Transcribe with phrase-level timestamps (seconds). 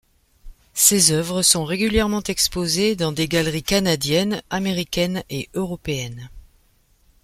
[0.73, 6.31] Ses œuvres sont régulièrement exposées dans des galeries canadiennes, américaines et européennes.